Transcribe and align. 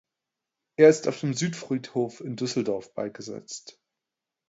Er 0.77 0.89
ist 0.89 1.07
auf 1.07 1.19
dem 1.19 1.35
Südfriedhof 1.35 2.21
in 2.21 2.35
Düsseldorf 2.35 2.91
beigesetzt. 2.95 3.79